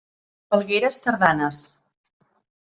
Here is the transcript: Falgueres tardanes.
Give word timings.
Falgueres 0.53 0.97
tardanes. 1.05 1.63